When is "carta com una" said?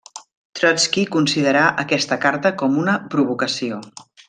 2.25-2.97